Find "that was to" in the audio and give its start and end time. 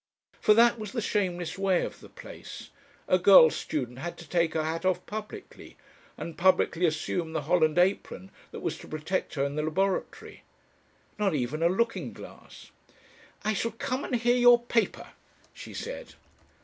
8.49-8.87